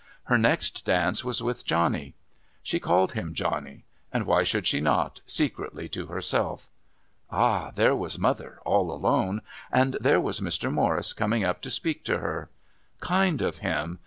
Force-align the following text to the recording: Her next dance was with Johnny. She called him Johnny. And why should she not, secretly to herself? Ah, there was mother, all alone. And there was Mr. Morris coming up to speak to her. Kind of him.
Her 0.23 0.37
next 0.39 0.83
dance 0.83 1.23
was 1.23 1.43
with 1.43 1.63
Johnny. 1.63 2.15
She 2.63 2.79
called 2.79 3.11
him 3.11 3.35
Johnny. 3.35 3.83
And 4.11 4.25
why 4.25 4.41
should 4.41 4.65
she 4.65 4.81
not, 4.81 5.21
secretly 5.27 5.87
to 5.89 6.07
herself? 6.07 6.67
Ah, 7.29 7.69
there 7.75 7.95
was 7.95 8.17
mother, 8.17 8.59
all 8.65 8.91
alone. 8.91 9.43
And 9.71 9.97
there 10.01 10.19
was 10.19 10.39
Mr. 10.39 10.73
Morris 10.73 11.13
coming 11.13 11.43
up 11.43 11.61
to 11.61 11.69
speak 11.69 12.03
to 12.05 12.17
her. 12.17 12.49
Kind 12.99 13.43
of 13.43 13.59
him. 13.59 13.99